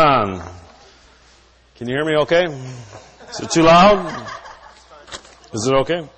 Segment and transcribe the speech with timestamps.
[0.00, 2.46] Can you hear me okay?
[2.46, 4.28] Is it too loud?
[5.52, 6.08] Is it okay?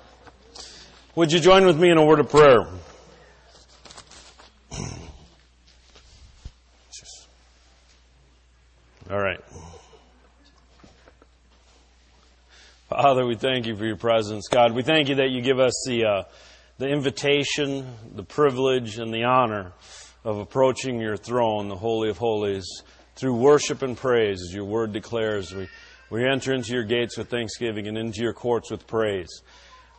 [1.15, 2.61] Would you join with me in a word of prayer?
[9.11, 9.41] All right.
[12.87, 14.47] Father, we thank you for your presence.
[14.47, 16.23] God, we thank you that you give us the, uh,
[16.77, 19.73] the invitation, the privilege, and the honor
[20.23, 22.83] of approaching your throne, the Holy of Holies,
[23.15, 25.53] through worship and praise, as your word declares.
[25.53, 25.67] We,
[26.09, 29.41] we enter into your gates with thanksgiving and into your courts with praise.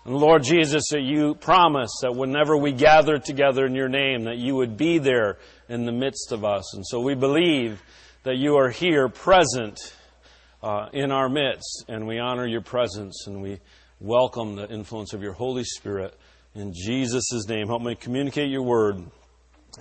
[0.05, 4.37] And Lord Jesus, that you promise that whenever we gather together in your name, that
[4.37, 5.39] you would be there
[5.69, 6.75] in the midst of us.
[6.75, 7.83] And so we believe
[8.25, 9.79] that you are here present
[10.63, 13.61] uh, in our midst, and we honor your presence and we
[14.01, 16.15] welcome the influence of your Holy Spirit.
[16.55, 18.97] In Jesus' name, help me communicate your word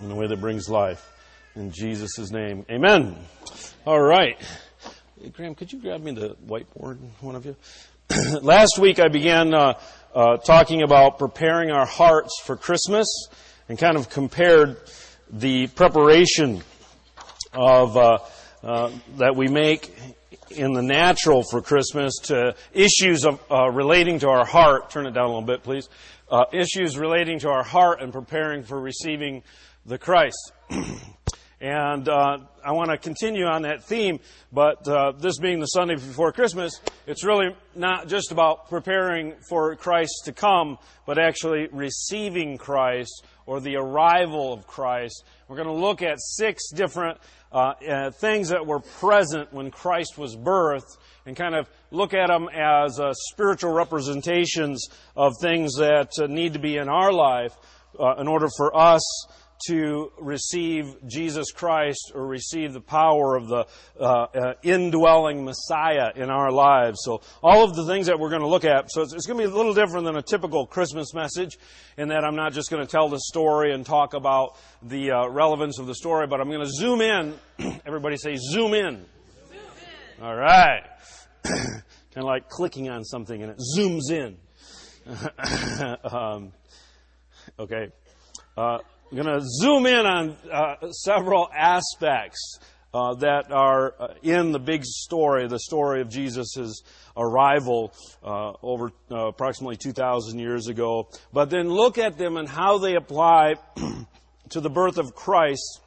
[0.02, 1.13] in a way that brings life.
[1.56, 3.16] In Jesus' name, amen.
[3.86, 4.42] All right.
[5.34, 7.56] Graham, could you grab me the whiteboard, one of you?
[8.42, 9.80] Last week I began uh,
[10.16, 13.08] uh, talking about preparing our hearts for Christmas
[13.70, 14.78] and kind of compared
[15.32, 16.64] the preparation
[17.54, 18.18] of uh,
[18.64, 19.96] uh that we make
[20.50, 24.90] in the natural for Christmas to issues of, uh, relating to our heart.
[24.90, 25.88] Turn it down a little bit, please.
[26.32, 29.44] Uh, issues relating to our heart and preparing for receiving
[29.86, 30.52] the Christ.
[31.64, 34.20] and uh, I want to continue on that theme,
[34.52, 39.74] but uh, this being the Sunday before Christmas, it's really not just about preparing for
[39.78, 45.24] Christ to come, but actually receiving Christ or the arrival of Christ.
[45.48, 47.18] We're going to look at six different
[47.54, 52.28] uh, uh, things that were present when Christ was birthed and kind of look at
[52.28, 57.56] them as uh, spiritual representations of things that uh, need to be in our life
[58.18, 59.04] in order for us
[59.68, 63.66] to receive Jesus Christ or receive the power of the
[64.00, 67.00] uh, uh, indwelling Messiah in our lives.
[67.04, 69.40] So all of the things that we're going to look at, so it's, it's going
[69.40, 71.58] to be a little different than a typical Christmas message
[71.98, 75.28] in that I'm not just going to tell the story and talk about the uh,
[75.30, 77.36] relevance of the story, but I'm going to zoom in.
[77.86, 79.06] Everybody say zoom in.
[79.48, 79.60] Zoom
[80.18, 80.24] in.
[80.24, 80.84] All right.
[81.44, 81.84] kind
[82.18, 84.38] of like clicking on something and it zooms in.
[86.04, 86.52] um,
[87.60, 87.90] okay.
[88.56, 88.78] Uh,
[89.14, 92.58] I'm going to zoom in on uh, several aspects
[92.96, 96.82] uh, that are uh, in the big story, the story of Jesus'
[97.16, 97.94] arrival
[98.24, 101.10] uh, over uh, approximately 2,000 years ago.
[101.32, 103.54] But then look at them and how they apply
[104.50, 105.82] to the birth of Christ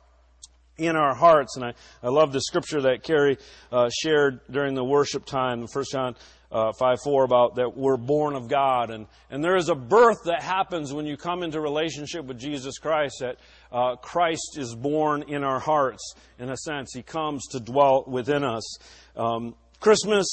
[0.78, 1.56] in our hearts.
[1.56, 3.38] And I, I love the scripture that Carrie
[3.72, 6.14] uh, shared during the worship time, 1 John
[6.50, 8.90] uh, 5 4 about that we're born of God.
[8.90, 12.78] And, and there is a birth that happens when you come into relationship with Jesus
[12.78, 13.36] Christ, that
[13.72, 16.92] uh, Christ is born in our hearts, in a sense.
[16.94, 18.78] He comes to dwell within us.
[19.16, 20.26] Um, Christmas,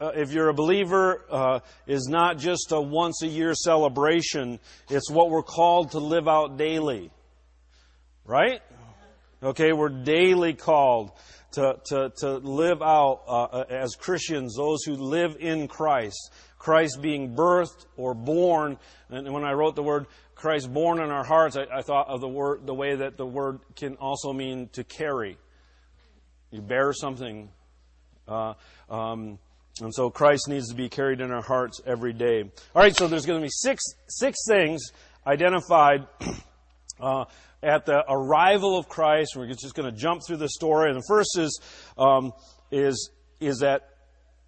[0.00, 4.60] uh, if you're a believer, uh, is not just a once a year celebration.
[4.90, 7.10] It's what we're called to live out daily.
[8.24, 8.60] Right?
[9.42, 11.12] Okay, we're daily called
[11.52, 16.32] to, to, to live out uh, uh, as Christians, those who live in Christ.
[16.58, 18.78] Christ being birthed or born.
[19.08, 22.20] And when I wrote the word Christ born in our hearts, I, I thought of
[22.20, 25.38] the word, the way that the word can also mean to carry.
[26.50, 27.50] You bear something.
[28.28, 28.54] Uh,
[28.88, 29.38] um,
[29.80, 32.42] and so Christ needs to be carried in our hearts every day.
[32.74, 34.92] All right, so there's going to be six six things
[35.26, 36.06] identified
[37.00, 37.24] uh,
[37.62, 39.34] at the arrival of Christ.
[39.36, 40.90] We're just going to jump through the story.
[40.90, 41.60] And the first is,
[41.98, 42.32] um,
[42.70, 43.10] is,
[43.40, 43.88] is that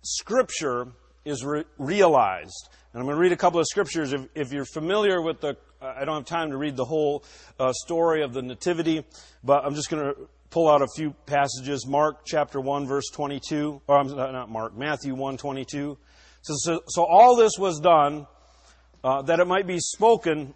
[0.03, 0.89] Scripture
[1.25, 2.69] is re- realized.
[2.93, 4.13] And I'm going to read a couple of scriptures.
[4.13, 7.25] If, if you're familiar with the, I don't have time to read the whole
[7.59, 9.05] uh, story of the Nativity,
[9.43, 11.87] but I'm just going to pull out a few passages.
[11.87, 15.97] Mark chapter 1, verse 22, or not Mark, Matthew 1, 22.
[16.43, 18.27] So, so, so all this was done
[19.03, 20.55] uh, that it might be spoken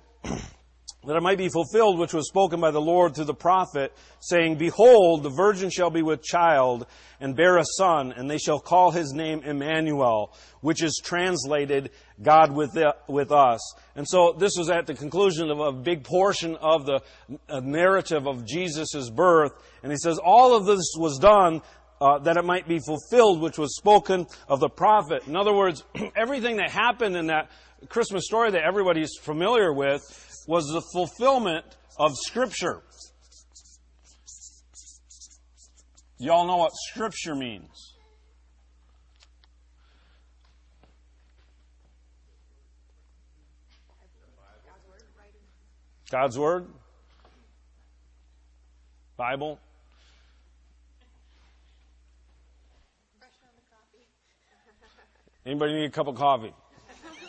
[1.07, 4.57] that it might be fulfilled which was spoken by the Lord through the prophet, saying,
[4.57, 6.87] Behold, the virgin shall be with child
[7.21, 12.53] and bear a son, and they shall call his name Emmanuel, which is translated God
[12.53, 13.61] with, the, with us.
[13.95, 17.01] And so this was at the conclusion of a big portion of the
[17.63, 19.53] narrative of Jesus' birth.
[19.83, 21.63] And he says, all of this was done
[22.01, 25.27] uh, that it might be fulfilled, which was spoken of the prophet.
[25.27, 25.85] In other words,
[26.17, 27.51] everything that happened in that
[27.89, 30.03] Christmas story that everybody's familiar with
[30.47, 31.65] was the fulfillment
[31.99, 32.83] of Scripture.
[36.19, 37.95] Y'all know what Scripture means.
[46.11, 46.67] God's Word?
[49.17, 49.59] Bible?
[55.45, 56.53] Anybody need a cup of coffee?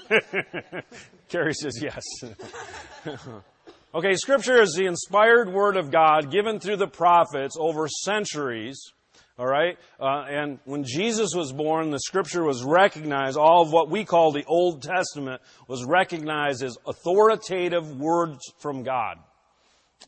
[1.30, 2.04] Carrie says yes.
[3.96, 8.94] okay, Scripture is the inspired Word of God given through the prophets over centuries.
[9.40, 9.78] All right?
[10.00, 14.32] Uh, and when Jesus was born, the Scripture was recognized, all of what we call
[14.32, 19.18] the Old Testament was recognized as authoritative words from God.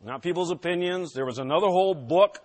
[0.04, 1.14] Not people's opinions.
[1.14, 2.40] There was another whole book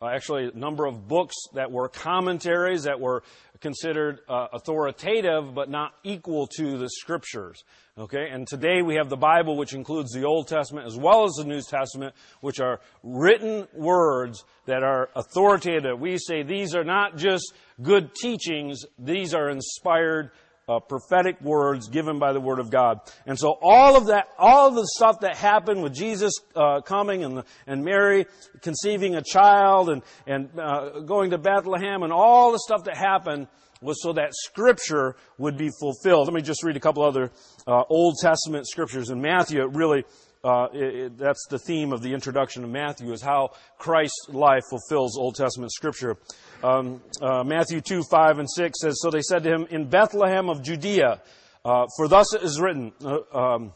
[0.00, 3.22] uh, actually a number of books that were commentaries that were
[3.60, 7.64] considered uh, authoritative but not equal to the scriptures.
[7.98, 11.32] Okay, and today we have the Bible, which includes the Old Testament as well as
[11.38, 15.98] the New Testament, which are written words that are authoritative.
[15.98, 20.30] We say these are not just good teachings; these are inspired
[20.68, 23.00] uh, prophetic words given by the Word of God.
[23.24, 27.24] And so all of that, all of the stuff that happened with Jesus uh, coming
[27.24, 28.26] and, and Mary
[28.60, 33.46] conceiving a child and, and uh, going to Bethlehem and all the stuff that happened
[33.80, 36.28] was so that Scripture would be fulfilled.
[36.28, 37.30] Let me just read a couple other
[37.66, 39.10] uh, Old Testament scriptures.
[39.10, 40.04] In Matthew, it really
[40.46, 44.62] uh, it, it, that's the theme of the introduction of Matthew is how Christ's life
[44.70, 46.16] fulfills Old Testament scripture.
[46.62, 50.48] Um, uh, Matthew 2, 5 and 6 says, So they said to him, In Bethlehem
[50.48, 51.20] of Judea,
[51.64, 53.72] uh, for thus it is written, uh, um,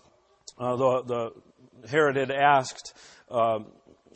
[0.59, 2.95] uh, the, the, Herod had asked
[3.31, 3.67] um,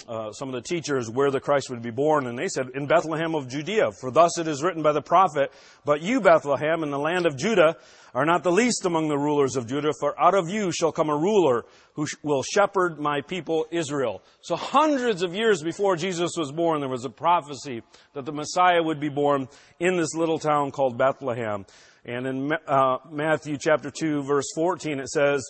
[0.08, 2.86] uh, some of the teachers where the Christ would be born, and they said, In
[2.86, 5.52] Bethlehem of Judea, for thus it is written by the prophet,
[5.84, 7.76] But you, Bethlehem, in the land of Judah,
[8.14, 11.08] are not the least among the rulers of Judah, for out of you shall come
[11.08, 11.64] a ruler
[11.94, 14.22] who sh- will shepherd my people Israel.
[14.40, 17.82] So hundreds of years before Jesus was born, there was a prophecy
[18.12, 19.48] that the Messiah would be born
[19.80, 21.66] in this little town called Bethlehem.
[22.04, 25.42] And in uh, Matthew chapter 2 verse 14 it says,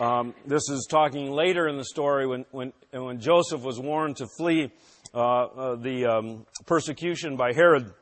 [0.00, 4.28] um, this is talking later in the story when, when, when Joseph was warned to
[4.38, 4.70] flee
[5.12, 7.92] uh, uh, the um, persecution by Herod.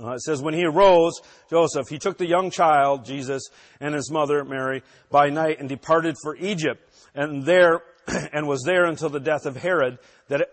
[0.00, 1.20] Uh, it says, when he arose,
[1.50, 6.14] Joseph, he took the young child, Jesus, and his mother, Mary, by night and departed
[6.22, 6.80] for Egypt,
[7.14, 7.82] and there,
[8.32, 9.98] and was there until the death of Herod,
[10.28, 10.48] that it,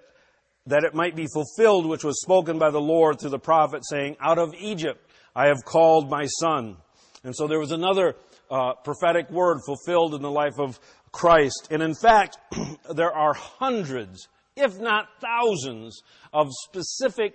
[0.65, 4.17] that it might be fulfilled which was spoken by the Lord through the prophet, saying,
[4.19, 6.77] Out of Egypt I have called my son.
[7.23, 8.15] And so there was another
[8.49, 10.79] uh, prophetic word fulfilled in the life of
[11.11, 11.69] Christ.
[11.71, 12.37] And in fact,
[12.93, 16.01] there are hundreds, if not thousands,
[16.33, 17.33] of specific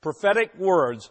[0.00, 1.10] prophetic words,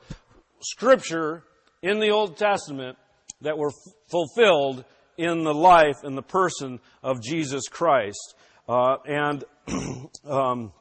[0.62, 1.44] scripture
[1.82, 2.98] in the Old Testament
[3.42, 4.84] that were f- fulfilled
[5.18, 8.36] in the life and the person of Jesus Christ.
[8.68, 9.44] Uh, and
[10.26, 10.72] um,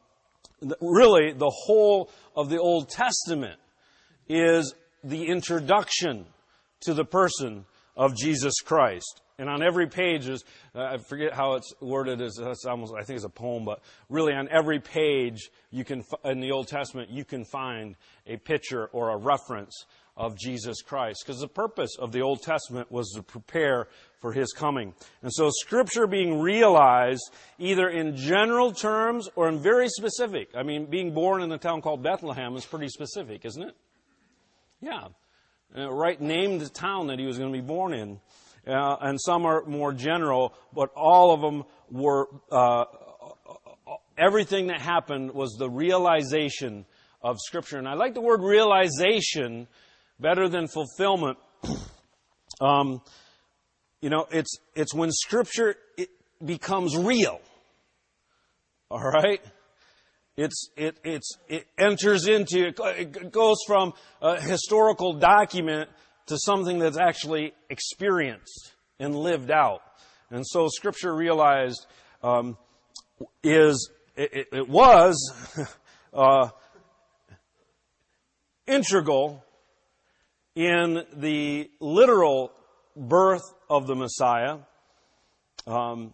[0.80, 3.58] really, the whole of the Old Testament
[4.28, 6.26] is the introduction
[6.80, 7.64] to the person
[7.98, 9.22] of Jesus Christ.
[9.40, 13.02] And on every page is, uh, I forget how it's worded, it's, it's almost, I
[13.02, 17.10] think it's a poem, but really on every page you can, in the Old Testament,
[17.10, 17.96] you can find
[18.26, 19.84] a picture or a reference
[20.16, 21.22] of Jesus Christ.
[21.24, 23.86] Because the purpose of the Old Testament was to prepare
[24.20, 24.92] for His coming.
[25.22, 27.22] And so Scripture being realized
[27.58, 30.50] either in general terms or in very specific.
[30.56, 33.76] I mean, being born in a town called Bethlehem is pretty specific, isn't it?
[34.80, 35.08] Yeah
[35.76, 38.20] uh, right named the town that he was going to be born in.
[38.66, 42.84] Uh, and some are more general, but all of them were, uh,
[44.16, 46.84] everything that happened was the realization
[47.22, 47.78] of Scripture.
[47.78, 49.68] And I like the word realization
[50.20, 51.38] better than fulfillment.
[52.60, 53.00] um,
[54.02, 56.10] you know, it's, it's when Scripture it
[56.44, 57.40] becomes real.
[58.90, 59.40] All right?
[60.38, 63.92] It's, it, it's, it enters into, it goes from
[64.22, 65.90] a historical document
[66.26, 69.80] to something that's actually experienced and lived out.
[70.30, 71.84] And so Scripture realized
[72.22, 72.56] um,
[73.42, 75.32] is it, it was
[76.14, 76.50] uh,
[78.68, 79.44] integral
[80.54, 82.52] in the literal
[82.96, 84.58] birth of the Messiah,
[85.66, 86.12] um,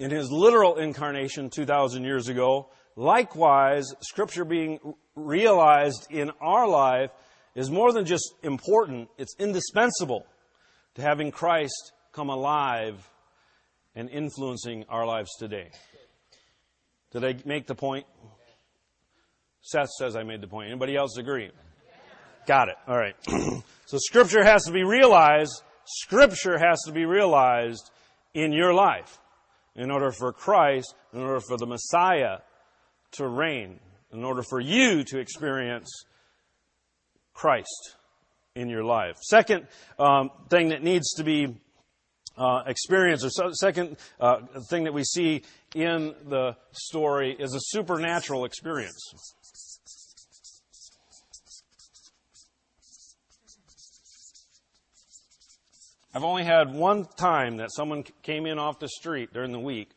[0.00, 4.78] in his literal incarnation 2,000 years ago, Likewise, Scripture being
[5.14, 7.10] realized in our life
[7.54, 10.26] is more than just important, it's indispensable
[10.94, 13.08] to having Christ come alive
[13.94, 15.70] and influencing our lives today.
[17.12, 18.06] Did I make the point?
[19.60, 20.70] Seth says I made the point.
[20.70, 21.50] Anybody else agree?
[22.46, 22.76] Got it.
[22.88, 23.14] All right.
[23.86, 25.62] so Scripture has to be realized.
[25.84, 27.90] Scripture has to be realized
[28.34, 29.18] in your life
[29.76, 32.38] in order for Christ, in order for the Messiah
[33.12, 33.80] to reign,
[34.12, 35.88] in order for you to experience
[37.32, 37.96] Christ
[38.54, 39.16] in your life.
[39.22, 39.66] Second
[39.98, 41.54] um, thing that needs to be
[42.36, 45.42] uh, experienced, or so, second uh, thing that we see
[45.74, 49.14] in the story is a supernatural experience.
[56.14, 59.90] I've only had one time that someone came in off the street during the week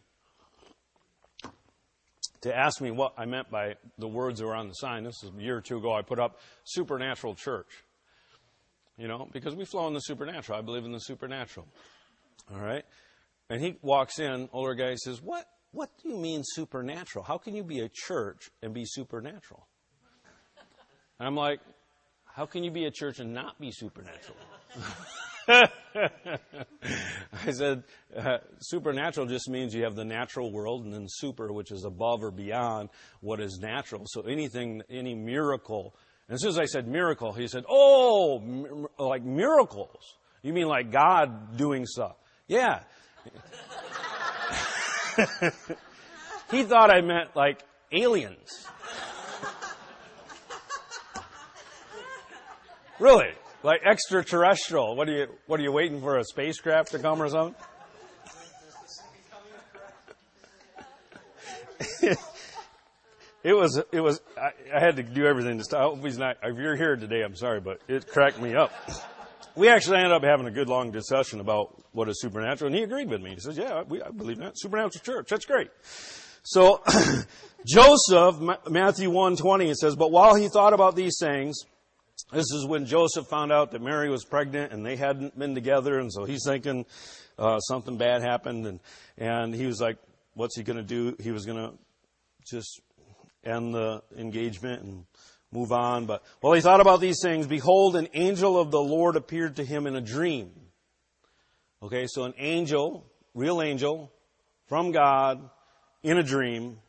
[2.46, 5.04] to ask me what I meant by the words that were on the sign.
[5.04, 5.94] This is a year or two ago.
[5.94, 7.84] I put up supernatural church.
[8.98, 10.58] You know, because we flow in the supernatural.
[10.58, 11.68] I believe in the supernatural.
[12.54, 12.86] All right?
[13.50, 17.26] And he walks in, older guy says, What what do you mean supernatural?
[17.26, 19.68] How can you be a church and be supernatural?
[21.20, 21.60] And I'm like,
[22.26, 24.38] how can you be a church and not be supernatural?
[25.48, 25.70] I
[27.52, 27.84] said,
[28.16, 32.24] uh, supernatural just means you have the natural world and then super, which is above
[32.24, 32.90] or beyond
[33.22, 34.06] what is natural.
[34.08, 35.96] So anything, any miracle.
[36.28, 40.16] And as soon as I said miracle, he said, oh, m- like miracles.
[40.42, 42.16] You mean like God doing stuff?
[42.48, 42.82] Yeah.
[46.52, 47.62] he thought I meant like
[47.92, 48.68] aliens.
[53.00, 53.34] really?
[53.66, 54.96] Like extraterrestrial.
[54.96, 57.56] What are you what are you waiting for a spacecraft to come or something?
[63.44, 65.80] it was it was I, I, had to do everything to stop.
[65.80, 68.72] I hope he's not if you're here today, I'm sorry, but it cracked me up
[69.56, 72.84] we actually ended up having a good long discussion about what is supernatural, and he
[72.84, 73.32] agreed with me.
[73.32, 75.30] He says, "Yeah, we, I believe that supernatural church.
[75.30, 75.70] That's great."
[76.44, 76.84] So
[77.66, 78.36] Joseph,
[78.70, 81.66] Matthew one twenty, it says, "But while he thought about these things."
[82.32, 86.00] This is when Joseph found out that Mary was pregnant and they hadn't been together,
[86.00, 86.86] and so he's thinking
[87.38, 88.80] uh, something bad happened, and
[89.18, 89.98] and he was like,
[90.34, 91.78] "What's he going to do?" He was going to
[92.50, 92.82] just
[93.44, 95.06] end the engagement and
[95.52, 96.06] move on.
[96.06, 99.66] But while he thought about these things, behold, an angel of the Lord appeared to
[99.66, 100.52] him in a dream.
[101.84, 104.12] Okay, so an angel, real angel,
[104.68, 105.50] from God,
[106.02, 106.80] in a dream,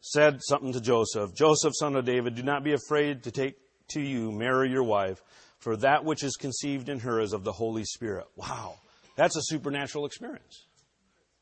[0.00, 3.56] said something to Joseph Joseph, son of David, do not be afraid to take
[3.88, 5.22] to you Mary, your wife,
[5.58, 8.26] for that which is conceived in her is of the Holy Spirit.
[8.36, 8.76] Wow,
[9.16, 10.66] that's a supernatural experience.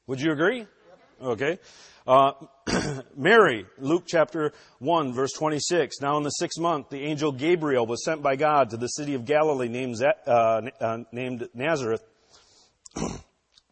[0.07, 0.67] Would you agree?
[1.23, 1.59] Okay.
[2.07, 2.33] Uh,
[3.17, 6.01] Mary, Luke chapter 1, verse 26.
[6.01, 9.15] Now in the sixth month, the angel Gabriel was sent by God to the city
[9.15, 12.03] of Galilee named, uh, uh, named Nazareth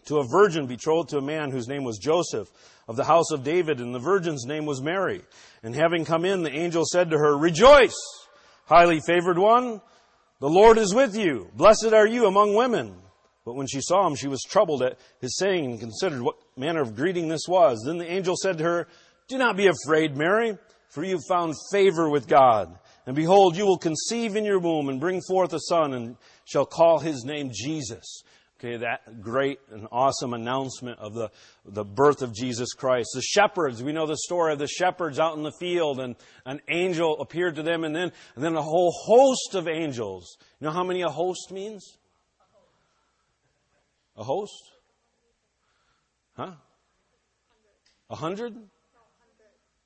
[0.04, 2.48] to a virgin betrothed to a man whose name was Joseph
[2.86, 5.22] of the house of David, and the virgin's name was Mary.
[5.62, 7.96] And having come in, the angel said to her, Rejoice,
[8.70, 9.82] highly favored one,
[10.38, 11.50] the Lord is with you.
[11.54, 12.94] Blessed are you among women.
[13.44, 16.80] But when she saw him, she was troubled at his saying and considered what manner
[16.80, 17.82] of greeting this was.
[17.84, 18.88] Then the angel said to her,
[19.28, 20.56] Do not be afraid, Mary,
[20.88, 22.78] for you have found favor with God.
[23.06, 26.64] And behold, you will conceive in your womb and bring forth a son and shall
[26.64, 28.22] call his name Jesus.
[28.62, 31.30] Okay, that great and awesome announcement of the,
[31.64, 33.08] the birth of Jesus Christ.
[33.14, 36.14] The shepherds, we know the story of the shepherds out in the field and
[36.44, 40.36] an angel appeared to them and then, and then a whole host of angels.
[40.60, 41.96] You know how many a host means?
[44.18, 44.72] A host?
[46.36, 46.52] Huh?
[48.10, 48.54] A hundred?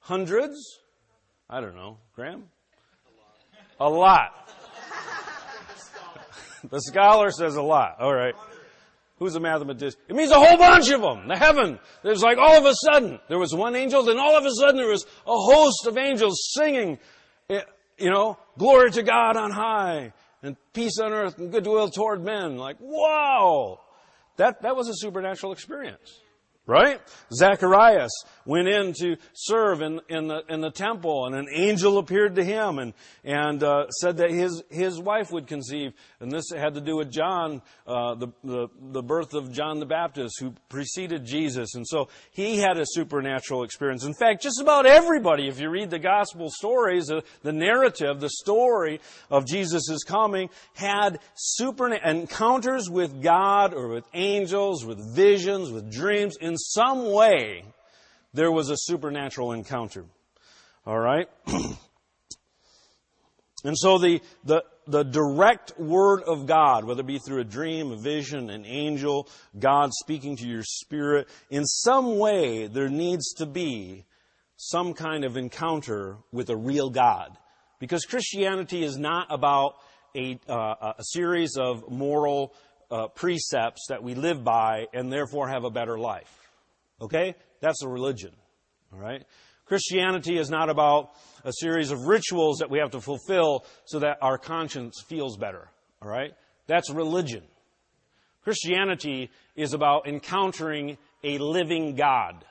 [0.01, 0.81] Hundreds?
[1.49, 1.99] I don't know.
[2.17, 2.47] Graham?
[3.79, 4.51] A lot.
[6.73, 8.01] the scholar says a lot.
[8.01, 8.35] All right.
[9.19, 9.99] Who's a mathematician?
[10.09, 11.29] It means a whole bunch of them.
[11.29, 11.79] The heaven.
[12.03, 14.77] There's like all of a sudden, there was one angel, then all of a sudden
[14.77, 16.99] there was a host of angels singing,
[17.49, 17.61] eh,
[17.97, 22.57] you know, glory to God on high and peace on earth and goodwill toward men.
[22.57, 23.81] Like, wow!
[24.37, 26.21] That, that was a supernatural experience.
[26.67, 26.99] Right?
[27.31, 28.11] Zacharias
[28.47, 32.45] went in to serve in, in, the, in the temple and an angel appeared to
[32.45, 35.93] him and, and uh, said that his, his wife would conceive.
[36.21, 39.87] And this had to do with John, uh, the, the, the birth of John the
[39.87, 41.75] Baptist who preceded Jesus.
[41.75, 44.05] And so he had a supernatural experience.
[44.05, 48.31] In fact, just about everybody, if you read the gospel stories, uh, the narrative, the
[48.31, 55.93] story of Jesus' coming had super encounters with God or with angels, with visions, with
[55.93, 57.65] dreams in in some way,
[58.33, 60.05] there was a supernatural encounter.
[60.87, 61.29] All right?
[63.65, 67.91] and so the, the, the direct word of God, whether it be through a dream,
[67.91, 73.47] a vision, an angel, God speaking to your spirit, in some way there needs to
[73.47, 74.05] be
[74.57, 77.37] some kind of encounter with a real God.
[77.81, 79.75] Because Christianity is not about
[80.15, 82.55] a, uh, a series of moral
[82.93, 86.44] uh, precepts that we live by and therefore have a better life.
[87.01, 87.35] Okay?
[87.61, 88.33] That's a religion.
[88.93, 89.25] All right?
[89.67, 91.13] Christianity is not about
[91.45, 95.69] a series of rituals that we have to fulfill so that our conscience feels better.
[96.03, 96.33] All right?
[96.67, 97.43] That's religion.
[98.43, 102.45] Christianity is about encountering a living God.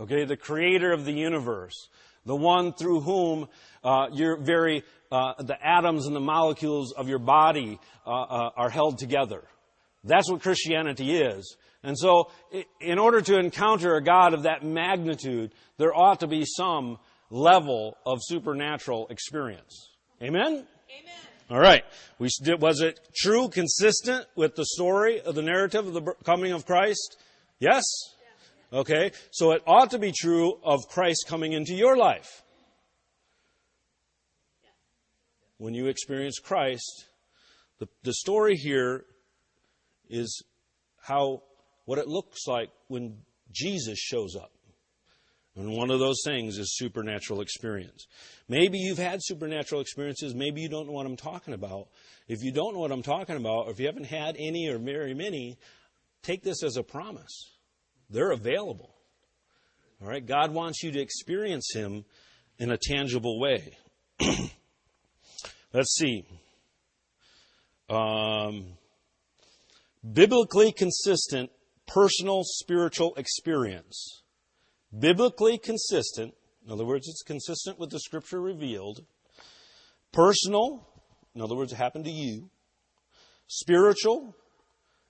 [0.00, 0.24] Okay?
[0.24, 1.88] The creator of the universe.
[2.24, 3.48] The one through whom
[3.82, 8.70] uh, your very uh, the atoms and the molecules of your body uh, uh, are
[8.70, 9.44] held together.
[10.02, 11.56] That's what Christianity is.
[11.84, 12.30] And so,
[12.80, 16.98] in order to encounter a God of that magnitude, there ought to be some
[17.30, 19.90] level of supernatural experience.
[20.22, 20.46] Amen?
[20.52, 20.66] Amen.
[21.50, 21.84] All right.
[22.18, 26.64] We, was it true, consistent with the story of the narrative of the coming of
[26.64, 27.18] Christ?
[27.58, 27.84] Yes?
[28.72, 29.12] Okay.
[29.30, 32.42] So it ought to be true of Christ coming into your life.
[35.58, 37.06] When you experience Christ,
[37.78, 39.04] the, the story here
[40.08, 40.42] is
[41.02, 41.42] how
[41.84, 43.18] what it looks like when
[43.52, 44.50] Jesus shows up.
[45.56, 48.08] And one of those things is supernatural experience.
[48.48, 50.34] Maybe you've had supernatural experiences.
[50.34, 51.88] Maybe you don't know what I'm talking about.
[52.26, 54.78] If you don't know what I'm talking about, or if you haven't had any or
[54.78, 55.58] very many,
[56.22, 57.52] take this as a promise.
[58.10, 58.94] They're available.
[60.02, 60.24] All right?
[60.24, 62.04] God wants you to experience Him
[62.58, 63.76] in a tangible way.
[65.72, 66.24] Let's see.
[67.88, 68.76] Um,
[70.12, 71.50] biblically consistent
[71.86, 74.22] personal spiritual experience.
[74.96, 79.04] Biblically consistent, in other words, it's consistent with the scripture revealed.
[80.12, 80.88] Personal,
[81.34, 82.50] in other words, it happened to you.
[83.46, 84.36] Spiritual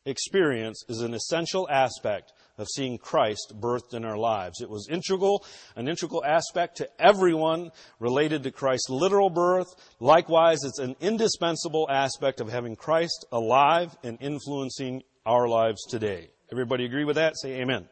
[0.06, 4.60] experience is an essential aspect of seeing Christ birthed in our lives.
[4.60, 5.44] It was integral,
[5.76, 9.74] an integral aspect to everyone related to Christ's literal birth.
[10.00, 16.30] Likewise, it's an indispensable aspect of having Christ alive and influencing our lives today.
[16.54, 17.37] Everybody agree with that?
[17.37, 17.88] Say amen.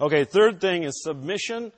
[0.00, 1.70] Okay, third thing is submission.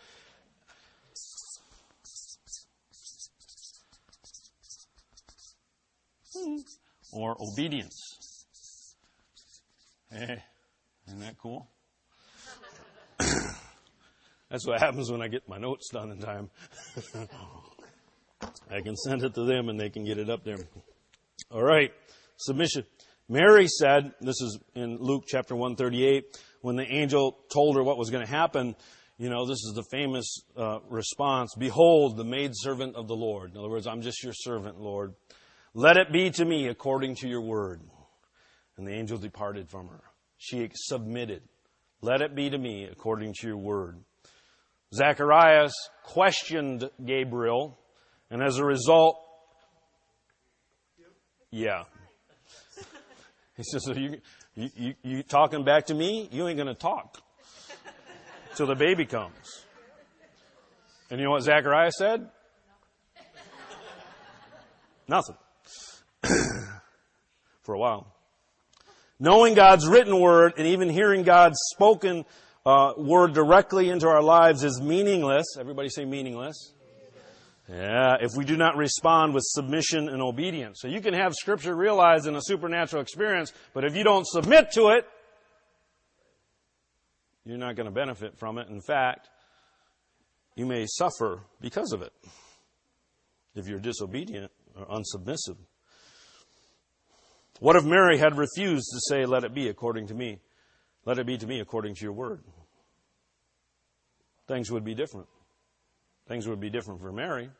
[7.12, 8.94] Or obedience.
[10.12, 10.44] Hey,
[11.08, 11.68] isn't that cool?
[13.18, 16.50] That's what happens when I get my notes done in time.
[18.70, 20.58] I can send it to them and they can get it up there.
[21.50, 21.90] All right,
[22.36, 22.84] submission.
[23.28, 28.10] Mary said, this is in Luke chapter 138, when the angel told her what was
[28.10, 28.74] going to happen,
[29.18, 33.52] you know, this is the famous uh, response Behold, the maidservant of the Lord.
[33.52, 35.14] In other words, I'm just your servant, Lord.
[35.74, 37.80] Let it be to me according to your word.
[38.76, 40.02] And the angel departed from her.
[40.38, 41.42] She submitted.
[42.00, 43.98] Let it be to me according to your word.
[44.92, 47.78] Zacharias questioned Gabriel,
[48.30, 49.18] and as a result,
[51.50, 51.84] yeah,
[53.56, 54.18] he says, so you,
[54.54, 56.28] you, you, you talking back to me?
[56.32, 57.18] You ain't going to talk
[58.56, 59.64] till the baby comes.
[61.10, 62.30] And you know what Zachariah said?
[65.08, 65.36] Nothing.
[67.62, 68.06] For a while.
[69.20, 72.24] Knowing God's written word and even hearing God's spoken
[72.64, 75.56] uh, word directly into our lives is meaningless.
[75.58, 76.72] Everybody say meaningless.
[77.68, 80.80] Yeah, if we do not respond with submission and obedience.
[80.80, 84.72] So you can have scripture realized in a supernatural experience, but if you don't submit
[84.72, 85.06] to it,
[87.44, 88.68] you're not going to benefit from it.
[88.68, 89.28] In fact,
[90.56, 92.12] you may suffer because of it
[93.54, 95.56] if you're disobedient or unsubmissive.
[97.60, 100.40] What if Mary had refused to say, Let it be according to me?
[101.04, 102.42] Let it be to me according to your word.
[104.48, 105.28] Things would be different.
[106.26, 107.50] Things would be different for Mary.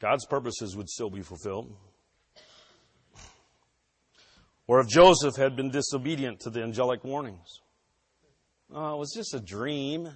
[0.00, 1.74] God's purposes would still be fulfilled.
[4.66, 7.60] Or if Joseph had been disobedient to the angelic warnings.
[8.74, 10.08] Oh, it was just a dream.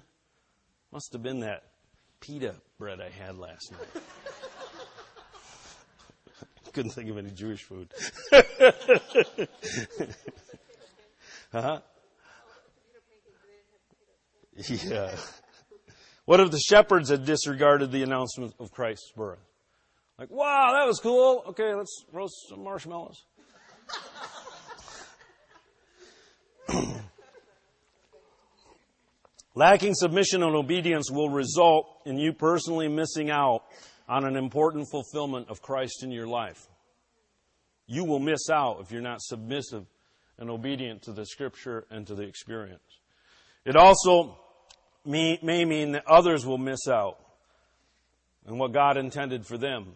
[0.91, 1.63] Must have been that
[2.19, 4.03] pita bread I had last night.
[6.73, 7.91] Couldn't think of any Jewish food.
[11.51, 11.79] huh?
[14.67, 15.15] Yeah.
[16.27, 19.39] What if the shepherds had disregarded the announcement of Christ's birth?
[20.19, 21.41] Like, wow, that was cool.
[21.47, 23.23] Okay, let's roast some marshmallows.
[29.55, 33.61] Lacking submission and obedience will result in you personally missing out
[34.09, 36.67] on an important fulfillment of Christ in your life.
[37.85, 39.85] You will miss out if you're not submissive
[40.37, 42.99] and obedient to the scripture and to the experience.
[43.63, 44.37] It also
[45.07, 47.17] may, mean that others will miss out
[48.47, 49.95] on what God intended for them.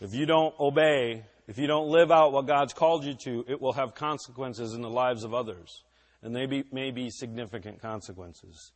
[0.00, 3.60] If you don't obey, if you don't live out what God's called you to, it
[3.60, 5.82] will have consequences in the lives of others.
[6.22, 8.72] And they be, may be significant consequences.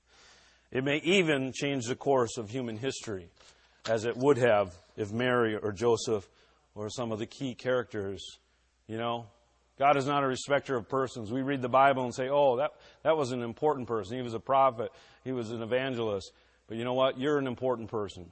[0.71, 3.31] It may even change the course of human history,
[3.89, 6.29] as it would have if Mary or Joseph
[6.75, 8.23] or some of the key characters,
[8.87, 9.27] you know,
[9.79, 11.31] God is not a respecter of persons.
[11.31, 12.73] We read the Bible and say, oh, that,
[13.05, 14.17] that was an important person.
[14.17, 14.91] He was a prophet.
[15.23, 16.33] He was an evangelist.
[16.67, 17.19] But you know what?
[17.19, 18.27] You're an important person.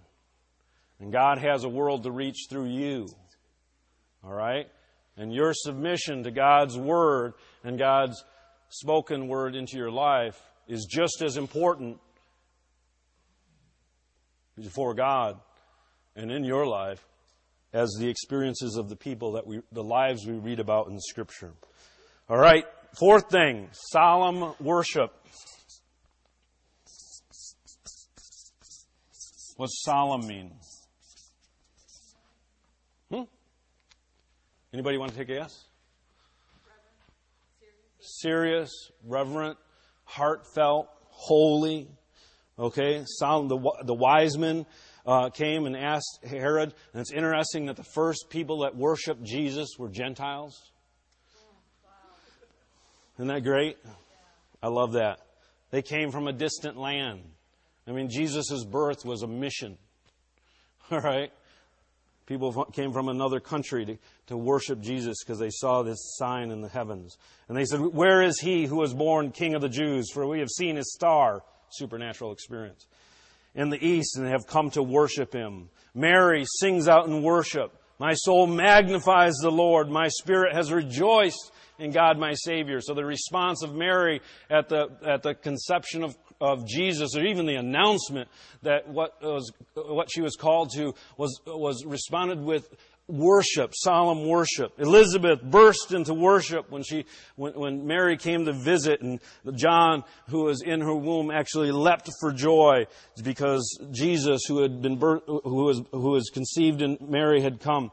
[0.99, 3.09] And God has a world to reach through you.
[4.25, 4.67] All right?
[5.17, 8.23] And your submission to God's Word and God's
[8.69, 11.99] spoken Word into your life is just as important
[14.57, 15.39] before God
[16.17, 17.07] and in your life
[17.77, 21.53] as the experiences of the people that we, the lives we read about in Scripture.
[22.27, 22.65] All right,
[22.99, 25.13] fourth thing, solemn worship.
[29.59, 30.53] What's solemn mean?
[33.11, 33.23] Hmm?
[34.73, 35.53] Anybody want to take a guess?
[38.01, 38.71] Serious,
[39.05, 39.59] reverent,
[40.05, 41.89] heartfelt, holy.
[42.59, 43.49] Okay, solemn.
[43.49, 44.65] The, the wise men
[45.07, 49.77] uh, came and asked Herod, and it's interesting that the first people that worshiped Jesus
[49.79, 50.73] were Gentiles.
[53.17, 53.79] Isn't that great?
[54.63, 55.21] I love that.
[55.71, 57.23] They came from a distant land.
[57.87, 59.79] I mean, Jesus' birth was a mission.
[60.91, 61.33] All right?
[62.27, 66.61] People came from another country to, to worship Jesus because they saw this sign in
[66.61, 67.17] the heavens.
[67.49, 70.11] And they said, Where is he who was born King of the Jews?
[70.13, 71.43] For we have seen his star.
[71.71, 72.87] Supernatural experience
[73.57, 75.71] in the east and have come to worship him.
[75.95, 77.73] Mary sings out in worship.
[77.99, 79.89] My soul magnifies the Lord.
[79.89, 82.81] My spirit has rejoiced in God my Savior.
[82.81, 87.47] So the response of Mary at the, at the conception of, of Jesus, or even
[87.47, 88.29] the announcement
[88.63, 92.69] that what was, what she was called to was, was responded with
[93.09, 94.73] worship, solemn worship.
[94.79, 97.05] Elizabeth burst into worship when she,
[97.37, 99.21] when, when, Mary came to visit and
[99.55, 102.87] John, who was in her womb, actually leapt for joy
[103.23, 107.91] because Jesus, who had been, who was, who was conceived in Mary had come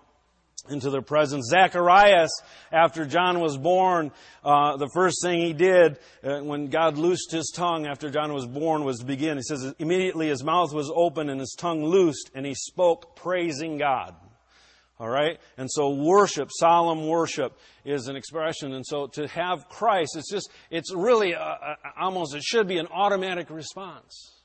[0.69, 1.49] into their presence.
[1.49, 2.31] Zacharias,
[2.71, 4.11] after John was born,
[4.43, 8.45] uh, the first thing he did uh, when God loosed his tongue after John was
[8.45, 9.37] born was to begin.
[9.37, 13.77] He says, immediately his mouth was open and his tongue loosed, and he spoke praising
[13.77, 14.15] God.
[14.99, 15.39] All right?
[15.57, 18.73] And so worship, solemn worship is an expression.
[18.73, 22.77] And so to have Christ, it's just, it's really a, a, almost, it should be
[22.77, 24.42] an automatic response.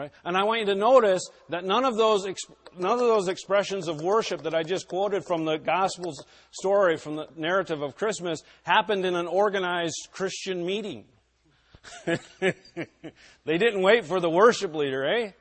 [0.00, 0.12] Right?
[0.24, 2.26] And I want you to notice that none of those
[2.74, 6.14] none of those expressions of worship that I just quoted from the gospel
[6.52, 11.04] story from the narrative of Christmas happened in an organized Christian meeting.
[12.06, 15.32] they didn't wait for the worship leader, eh?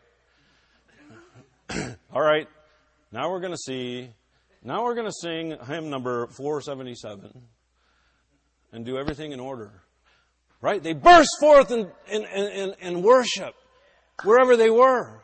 [2.14, 2.50] All right.
[3.14, 4.10] Now we're going to see
[4.62, 7.32] now we're going to sing hymn number 477
[8.74, 9.72] and do everything in order.
[10.60, 10.84] Right?
[10.84, 13.56] They burst forth in, in, in, in worship
[14.24, 15.22] wherever they were.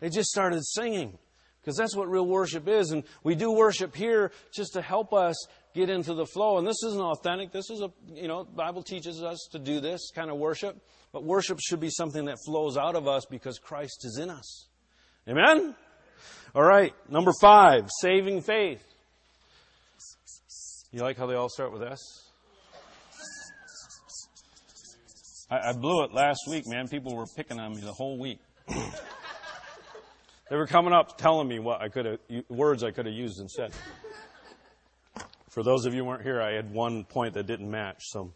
[0.00, 1.18] They just started singing
[1.60, 2.92] because that's what real worship is.
[2.92, 5.36] And we do worship here just to help us
[5.74, 6.58] get into the flow.
[6.58, 7.52] And this isn't authentic.
[7.52, 10.76] This is a, you know, Bible teaches us to do this kind of worship.
[11.12, 14.68] But worship should be something that flows out of us because Christ is in us.
[15.28, 15.74] Amen?
[16.54, 18.82] All right, number five, saving faith.
[20.90, 22.27] You like how they all start with S?
[25.50, 26.88] I, I blew it last week, man.
[26.88, 28.40] People were picking on me the whole week.
[28.68, 33.40] they were coming up telling me what I could have words I could have used
[33.40, 33.72] instead.
[35.48, 38.02] For those of you who weren't here, I had one point that didn't match.
[38.10, 38.32] So,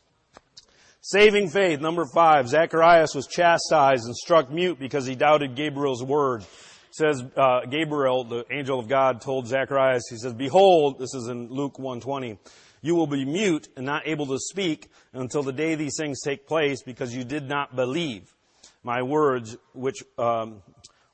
[1.02, 1.80] saving faith.
[1.80, 2.48] Number five.
[2.48, 6.44] Zacharias was chastised and struck mute because he doubted Gabriel's word
[6.92, 11.48] says uh, Gabriel, the angel of God, told Zacharias, he says, "Behold, this is in
[11.48, 12.38] Luke 1:20,
[12.82, 16.46] you will be mute and not able to speak until the day these things take
[16.46, 18.34] place, because you did not believe
[18.82, 20.62] my words, which um,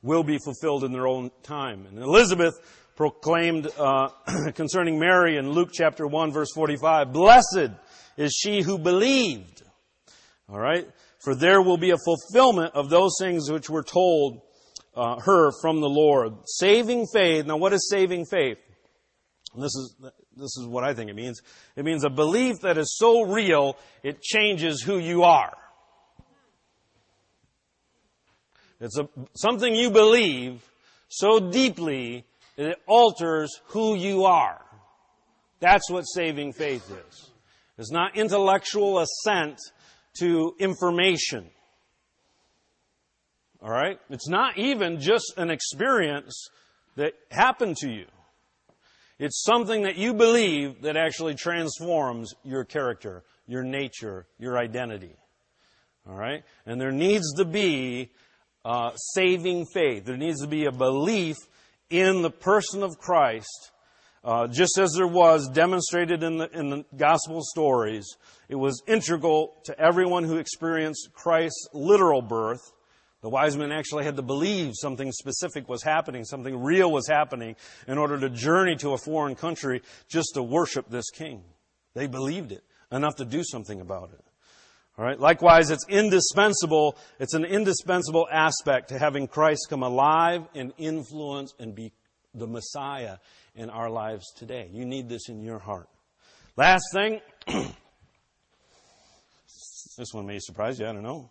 [0.02, 2.54] will be fulfilled in their own time." And Elizabeth
[2.96, 4.08] proclaimed uh,
[4.54, 7.70] concerning Mary in Luke chapter 1 verse 45, "Blessed
[8.16, 9.62] is she who believed."
[10.48, 10.88] All right,
[11.22, 14.42] for there will be a fulfillment of those things which were told
[14.98, 16.34] uh, her from the Lord.
[16.46, 17.46] Saving faith.
[17.46, 18.58] Now, what is saving faith?
[19.56, 19.96] This is,
[20.36, 21.40] this is what I think it means.
[21.76, 25.56] It means a belief that is so real, it changes who you are.
[28.80, 30.62] It's a, something you believe
[31.08, 32.24] so deeply
[32.56, 34.60] that it alters who you are.
[35.60, 37.30] That's what saving faith is.
[37.78, 39.58] It's not intellectual assent
[40.18, 41.50] to information.
[43.62, 43.98] All right?
[44.08, 46.48] It's not even just an experience
[46.96, 48.06] that happened to you.
[49.18, 55.16] It's something that you believe that actually transforms your character, your nature, your identity.
[56.08, 56.44] All right?
[56.66, 58.10] And there needs to be
[58.64, 60.04] uh, saving faith.
[60.04, 61.36] There needs to be a belief
[61.90, 63.72] in the person of Christ,
[64.22, 68.06] uh, just as there was demonstrated in the, in the gospel stories.
[68.48, 72.72] It was integral to everyone who experienced Christ's literal birth
[73.20, 77.56] The wise men actually had to believe something specific was happening, something real was happening,
[77.88, 81.42] in order to journey to a foreign country just to worship this king.
[81.94, 84.24] They believed it enough to do something about it.
[84.96, 85.18] All right.
[85.18, 86.96] Likewise, it's indispensable.
[87.20, 91.92] It's an indispensable aspect to having Christ come alive and influence and be
[92.34, 93.18] the Messiah
[93.54, 94.68] in our lives today.
[94.72, 95.88] You need this in your heart.
[96.56, 97.20] Last thing.
[99.96, 100.86] this one may surprise you.
[100.86, 101.30] I don't know.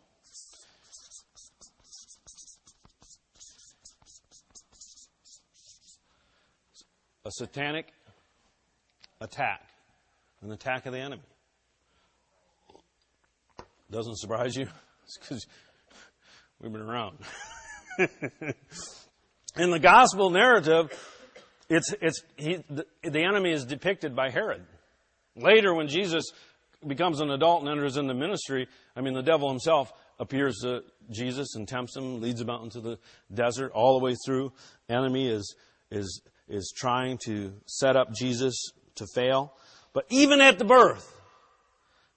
[7.27, 7.87] A satanic
[9.19, 9.61] attack,
[10.41, 11.23] an attack of the enemy.
[13.91, 14.67] Doesn't surprise you?
[15.03, 15.47] It's because
[16.59, 17.17] we've been around.
[19.57, 20.89] In the gospel narrative,
[21.69, 24.65] it's, it's, he, the, the enemy is depicted by Herod.
[25.37, 26.25] Later, when Jesus
[26.85, 31.55] becomes an adult and enters into ministry, I mean, the devil himself appears to Jesus
[31.55, 32.99] and tempts him, leads him out into the
[33.33, 34.51] desert all the way through.
[34.89, 35.55] Enemy is,
[35.89, 39.53] is, is trying to set up Jesus to fail.
[39.93, 41.13] But even at the birth,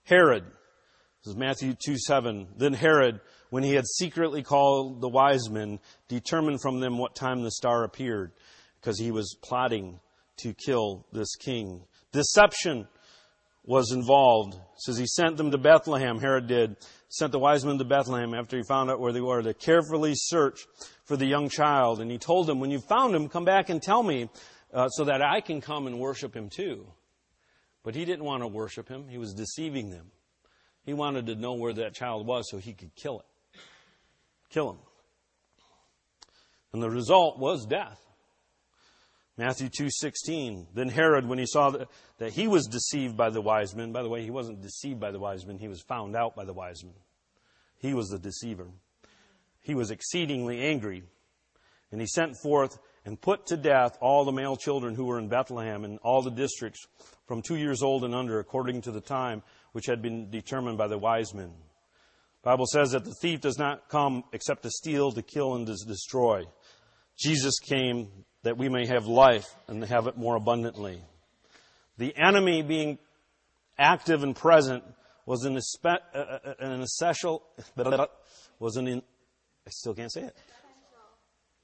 [0.05, 2.49] Herod, this is Matthew 2 7.
[2.57, 7.43] Then Herod, when he had secretly called the wise men, determined from them what time
[7.43, 8.33] the star appeared,
[8.81, 10.01] because he was plotting
[10.39, 11.83] to kill this king.
[12.13, 12.89] Deception
[13.71, 14.55] was involved.
[14.55, 16.77] It says he sent them to Bethlehem, Herod did.
[17.09, 20.15] Sent the wise men to Bethlehem after he found out where they were to carefully
[20.17, 20.67] search
[21.05, 22.01] for the young child.
[22.01, 24.29] And he told them, when you found him, come back and tell me
[24.75, 26.85] uh, so that I can come and worship him too.
[27.85, 29.07] But he didn't want to worship him.
[29.09, 30.11] He was deceiving them.
[30.85, 33.61] He wanted to know where that child was so he could kill it.
[34.51, 34.79] Kill him.
[36.73, 38.05] And the result was death.
[39.41, 43.75] Matthew 2:16 Then Herod when he saw that, that he was deceived by the wise
[43.75, 46.37] men by the way he wasn't deceived by the wise men he was found out
[46.37, 46.93] by the wise men
[47.79, 48.67] he was the deceiver
[49.63, 51.05] he was exceedingly angry
[51.91, 55.29] and he sent forth and put to death all the male children who were in
[55.29, 56.87] Bethlehem and all the districts
[57.27, 60.87] from 2 years old and under according to the time which had been determined by
[60.87, 61.55] the wise men.
[62.43, 65.67] The Bible says that the thief does not come except to steal, to kill, and
[65.67, 66.45] to destroy.
[67.17, 68.09] Jesus came
[68.43, 71.01] that we may have life and have it more abundantly.
[71.99, 72.99] The enemy being
[73.79, 74.85] active and present
[75.27, 77.43] was an, uh, uh, an essential,
[78.59, 79.03] was an, in,
[79.67, 80.37] I still can't say it.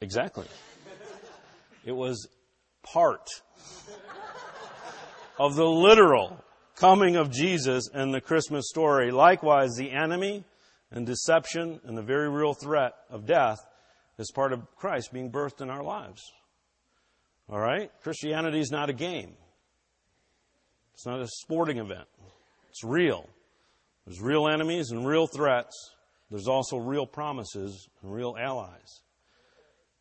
[0.01, 0.47] Exactly.
[1.85, 2.29] It was
[2.83, 3.29] part
[5.39, 6.45] of the literal
[6.77, 9.11] coming of Jesus and the Christmas story.
[9.11, 10.45] Likewise, the enemy
[10.91, 13.59] and deception and the very real threat of death
[14.19, 16.23] is part of Christ being birthed in our lives.
[17.49, 17.91] All right?
[18.03, 19.35] Christianity is not a game.
[20.95, 22.09] It's not a sporting event.
[22.71, 23.29] It's real.
[24.07, 25.75] There's real enemies and real threats.
[26.31, 29.03] There's also real promises and real allies.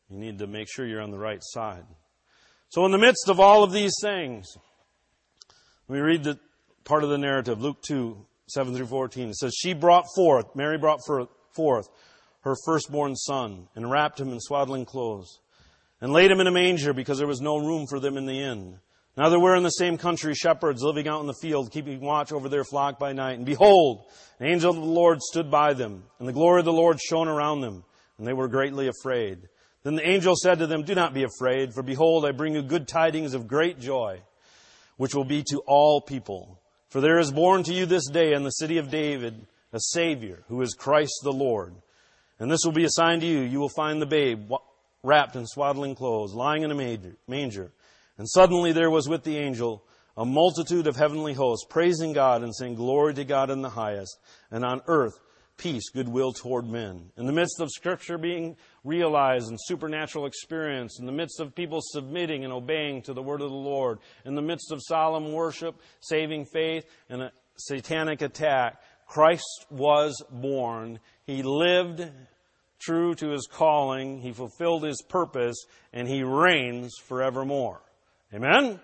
[0.10, 1.86] You need to make sure you're on the right side.
[2.70, 4.48] So in the midst of all of these things,
[5.88, 6.40] we read the
[6.84, 9.30] part of the narrative, Luke 2, 7 through 14.
[9.30, 11.88] It says, She brought forth, Mary brought forth
[12.42, 15.40] her firstborn son and wrapped him in swaddling clothes
[16.02, 18.40] and laid him in a manger because there was no room for them in the
[18.40, 18.80] inn.
[19.18, 22.32] Now there were in the same country shepherds living out in the field, keeping watch
[22.34, 23.38] over their flock by night.
[23.38, 24.06] And behold,
[24.40, 27.30] an angel of the Lord stood by them, and the glory of the Lord shone
[27.30, 27.86] around them,
[28.18, 29.48] and they were greatly afraid.
[29.84, 32.62] Then the angel said to them, Do not be afraid, for behold, I bring you
[32.62, 34.22] good tidings of great joy,
[34.98, 36.60] which will be to all people.
[36.90, 40.44] For there is born to you this day in the city of David a Savior,
[40.48, 41.76] who is Christ the Lord.
[42.40, 43.42] And this will be a sign to you.
[43.42, 44.50] You will find the babe
[45.06, 47.72] wrapped in swaddling clothes, lying in a manger.
[48.18, 49.84] And suddenly there was with the angel
[50.18, 54.18] a multitude of heavenly hosts, praising God and saying, Glory to God in the highest,
[54.50, 55.20] and on earth
[55.58, 57.12] peace, goodwill toward men.
[57.18, 61.80] In the midst of Scripture being realized and supernatural experience, in the midst of people
[61.82, 65.76] submitting and obeying to the word of the Lord, in the midst of solemn worship,
[66.02, 71.00] saving faith, and a satanic attack, Christ was born.
[71.26, 72.06] He lived
[72.80, 75.58] true to his calling, he fulfilled his purpose,
[75.94, 77.82] and he reigns forevermore.
[78.34, 78.80] Amen?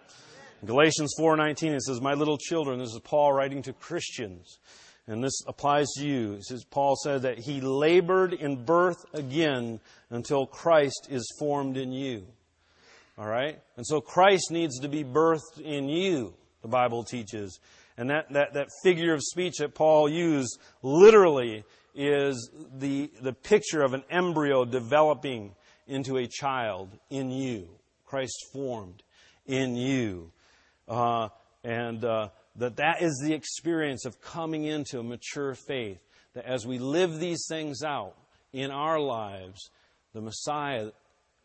[0.62, 4.60] In Galatians 4:19 it says, "My little children," this is Paul writing to Christians,
[5.08, 6.34] and this applies to you.
[6.34, 11.92] It says, Paul said that he labored in birth again until Christ is formed in
[11.92, 12.28] you.
[13.18, 13.60] All right?
[13.78, 17.60] And so Christ needs to be birthed in you, the Bible teaches.
[17.98, 21.64] And that, that, that figure of speech that Paul used literally
[21.96, 25.54] is the, the picture of an embryo developing
[25.88, 27.68] into a child in you.
[28.06, 29.04] Christ formed
[29.46, 30.32] in you.
[30.88, 31.30] Uh,
[31.64, 36.00] and uh, that that is the experience of coming into a mature faith.
[36.34, 38.16] That as we live these things out
[38.54, 39.70] in our lives,
[40.14, 40.92] the Messiah,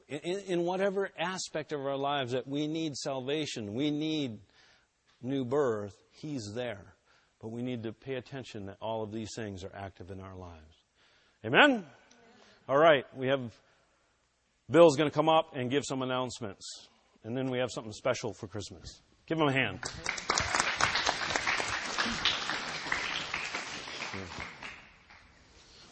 [0.08, 4.38] in, in, whatever aspect of our lives that we need salvation, we need
[5.22, 6.95] new birth, He's there.
[7.46, 10.34] But we need to pay attention that all of these things are active in our
[10.34, 10.82] lives.
[11.44, 11.84] Amen?
[12.68, 13.40] All right, we have
[14.68, 16.88] Bill's going to come up and give some announcements.
[17.22, 19.00] And then we have something special for Christmas.
[19.26, 19.78] Give him a hand.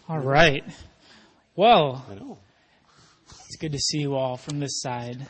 [0.09, 0.65] All right.
[1.55, 2.05] Well,
[3.29, 5.25] it's good to see you all from this side.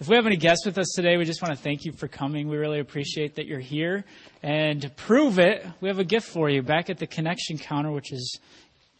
[0.00, 2.08] If we have any guests with us today, we just want to thank you for
[2.08, 2.48] coming.
[2.48, 4.04] We really appreciate that you're here.
[4.42, 7.92] And to prove it, we have a gift for you back at the connection counter,
[7.92, 8.40] which is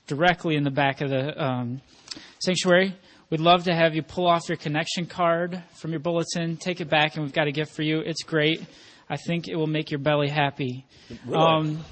[0.07, 1.81] directly in the back of the um,
[2.39, 2.95] sanctuary.
[3.31, 6.89] We'd love to have you pull off your connection card from your bulletin, take it
[6.89, 8.01] back, and we've got a gift for you.
[8.01, 8.63] It's great.
[9.09, 10.87] I think it will make your belly happy.
[11.27, 11.39] Really?
[11.39, 11.85] Um,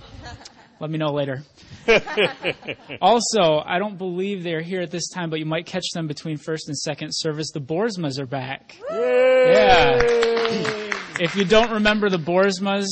[0.81, 1.43] let me know later.
[3.03, 6.39] also, I don't believe they're here at this time, but you might catch them between
[6.39, 7.51] first and second service.
[7.53, 8.77] The Borsmas are back.
[8.91, 9.53] Yay!
[9.53, 10.93] Yeah.
[11.21, 12.87] if you don't remember the Borsmas,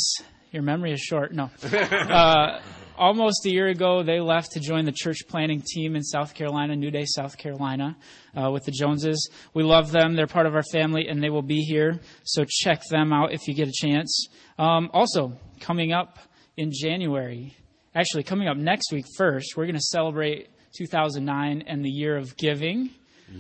[0.53, 1.33] your memory is short.
[1.33, 1.51] No.
[2.09, 2.61] Uh,
[2.96, 6.74] almost a year ago, they left to join the church planning team in South Carolina,
[6.74, 7.96] New Day, South Carolina,
[8.37, 9.31] uh, with the Joneses.
[9.55, 10.16] We love them.
[10.16, 12.01] They're part of our family, and they will be here.
[12.24, 14.29] So check them out if you get a chance.
[14.59, 16.18] Um, also, coming up
[16.57, 17.57] in January,
[17.99, 22.37] actually coming up next week first, we're going to celebrate 2009 and the year of
[22.37, 22.91] giving,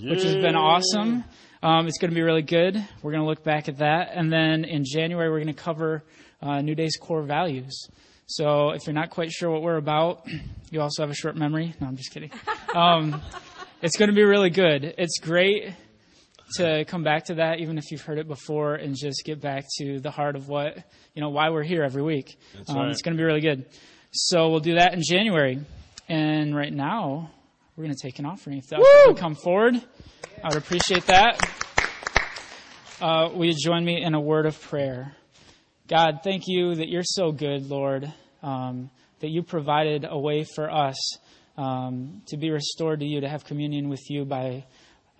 [0.02, 1.22] which has been awesome.
[1.62, 2.74] Um, it's going to be really good.
[3.00, 4.10] We're going to look back at that.
[4.14, 6.02] And then in January, we're going to cover
[6.42, 7.88] uh, New Day's core values.
[8.26, 10.26] So if you're not quite sure what we're about,
[10.70, 11.74] you also have a short memory.
[11.80, 12.32] No, I'm just kidding.
[12.74, 13.22] Um,
[13.82, 14.92] it's going to be really good.
[14.98, 15.72] It's great
[16.56, 19.66] to come back to that, even if you've heard it before, and just get back
[19.78, 20.78] to the heart of what,
[21.14, 22.38] you know, why we're here every week.
[22.68, 22.90] Um, right.
[22.90, 23.66] It's going to be really good.
[24.10, 25.60] So we'll do that in January.
[26.08, 27.30] And right now,
[27.76, 28.58] we're going to take an offering.
[28.58, 29.74] If that would come forward,
[30.42, 31.38] I would appreciate that.
[33.00, 35.14] Uh, will you join me in a word of prayer?
[35.88, 38.10] God, thank you that you're so good, Lord,
[38.42, 38.90] um,
[39.20, 41.18] that you provided a way for us
[41.58, 44.64] um, to be restored to you, to have communion with you by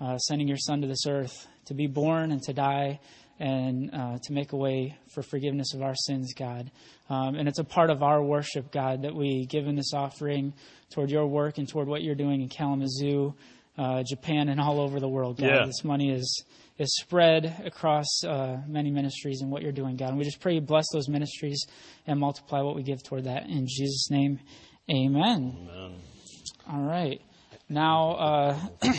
[0.01, 3.01] uh, sending your Son to this earth, to be born and to die
[3.39, 6.71] and uh, to make a way for forgiveness of our sins, God.
[7.09, 10.53] Um, and it's a part of our worship, God, that we give in this offering
[10.91, 13.35] toward your work and toward what you're doing in Kalamazoo,
[13.77, 15.47] uh, Japan, and all over the world, God.
[15.47, 15.67] Yeah.
[15.67, 16.45] This money is
[16.79, 20.11] is spread across uh, many ministries and what you're doing, God.
[20.11, 21.67] And we just pray you bless those ministries
[22.07, 23.47] and multiply what we give toward that.
[23.49, 24.39] In Jesus' name,
[24.89, 25.69] amen.
[25.69, 25.95] Amen.
[26.71, 27.21] All right.
[27.69, 28.61] Now, uh,